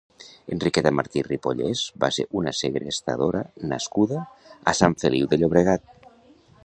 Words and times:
Enriqueta 0.53 0.91
Martí 0.99 1.19
i 1.21 1.23
Ripollés 1.27 1.83
va 2.05 2.09
ser 2.17 2.25
una 2.41 2.53
segrestadora 2.61 3.43
nascuda 3.75 4.25
a 4.73 4.75
Sant 4.81 4.97
Feliu 5.05 5.31
de 5.35 5.41
Llobregat. 5.43 5.91